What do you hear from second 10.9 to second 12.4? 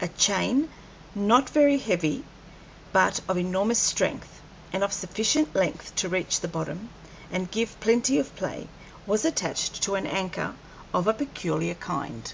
of a peculiar kind.